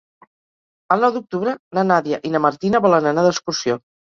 El 0.95 1.03
nou 1.05 1.13
d'octubre 1.17 1.53
na 1.79 1.83
Nàdia 1.91 2.19
i 2.29 2.33
na 2.37 2.43
Martina 2.47 2.83
volen 2.89 3.11
anar 3.13 3.29
d'excursió. 3.29 3.79